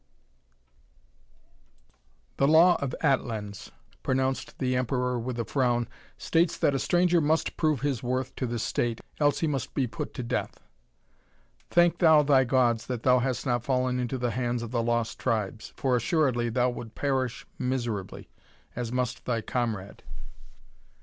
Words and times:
"The 2.37 2.47
law 2.47 2.75
of 2.81 2.95
Atlans," 3.03 3.69
pronounced 4.01 4.57
the 4.57 4.75
Emperor 4.75 5.19
with 5.19 5.37
a 5.39 5.45
frown, 5.45 5.87
"states 6.17 6.57
that 6.57 6.73
a 6.73 6.79
stranger 6.79 7.21
must 7.21 7.55
prove 7.55 7.81
his 7.81 8.01
worth 8.01 8.35
to 8.37 8.47
the 8.47 8.57
State, 8.57 9.01
else 9.19 9.41
he 9.41 9.47
must 9.47 9.75
be 9.75 9.85
put 9.85 10.15
to 10.15 10.23
death. 10.23 10.59
Thank 11.69 11.99
thou 11.99 12.23
thy 12.23 12.45
gods 12.45 12.87
that 12.87 13.03
thou 13.03 13.19
hast 13.19 13.45
not 13.45 13.63
fallen 13.63 13.99
into 13.99 14.17
the 14.17 14.31
hands 14.31 14.63
of 14.63 14.71
the 14.71 14.81
Lost 14.81 15.19
Tribes, 15.19 15.71
for 15.77 15.95
assuredly 15.95 16.49
thou 16.49 16.71
would 16.71 16.95
perish 16.95 17.45
miserably, 17.59 18.27
as 18.75 18.91
must 18.91 19.25
thy 19.25 19.41
comrade." 19.41 20.01